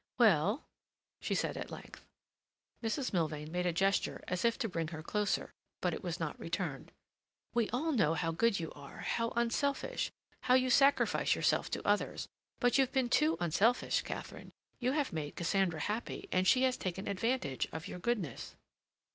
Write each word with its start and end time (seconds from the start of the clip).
"Well?" 0.17 0.65
she 1.19 1.35
said 1.35 1.55
at 1.57 1.69
length. 1.69 2.03
Mrs. 2.83 3.13
Milvain 3.13 3.51
made 3.51 3.67
a 3.67 3.71
gesture 3.71 4.23
as 4.27 4.43
if 4.43 4.57
to 4.57 4.67
bring 4.67 4.87
her 4.87 5.03
closer, 5.03 5.51
but 5.79 5.93
it 5.93 6.01
was 6.03 6.19
not 6.19 6.39
returned. 6.39 6.91
"We 7.53 7.69
all 7.69 7.91
know 7.91 8.15
how 8.15 8.31
good 8.31 8.59
you 8.59 8.71
are—how 8.71 9.29
unselfish—how 9.35 10.55
you 10.55 10.71
sacrifice 10.71 11.35
yourself 11.35 11.69
to 11.69 11.87
others. 11.87 12.27
But 12.59 12.79
you've 12.79 12.91
been 12.91 13.09
too 13.09 13.37
unselfish, 13.39 14.01
Katharine. 14.01 14.51
You 14.79 14.93
have 14.93 15.13
made 15.13 15.35
Cassandra 15.35 15.81
happy, 15.81 16.27
and 16.31 16.47
she 16.47 16.63
has 16.63 16.77
taken 16.77 17.07
advantage 17.07 17.67
of 17.71 17.87
your 17.87 17.99
goodness." 17.99 18.55